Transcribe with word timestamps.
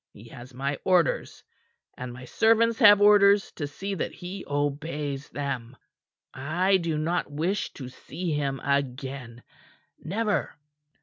He 0.13 0.29
has 0.29 0.51
my 0.51 0.79
orders, 0.83 1.43
and 1.95 2.11
my 2.11 2.25
servants 2.25 2.79
have 2.79 2.99
orders 3.01 3.51
to 3.51 3.67
see 3.67 3.93
that 3.93 4.15
he 4.15 4.43
obeys 4.47 5.29
them. 5.29 5.77
I 6.33 6.77
do 6.77 6.97
not 6.97 7.29
wish 7.31 7.71
to 7.73 7.87
see 7.87 8.31
him 8.33 8.59
again 8.63 9.43
never. 10.03 10.55